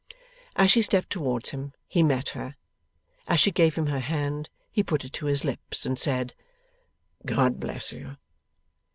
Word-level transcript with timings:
As 0.55 0.71
she 0.71 0.81
stepped 0.81 1.11
towards 1.11 1.51
him, 1.51 1.73
he 1.87 2.01
met 2.01 2.29
her. 2.29 2.55
As 3.27 3.39
she 3.39 3.51
gave 3.51 3.75
him 3.75 3.85
her 3.85 3.99
hand, 3.99 4.49
he 4.71 4.81
put 4.81 5.05
it 5.05 5.13
to 5.13 5.27
his 5.27 5.45
lips, 5.45 5.85
and 5.85 5.99
said, 5.99 6.33
'God 7.23 7.59
bless 7.59 7.91
you! 7.91 8.17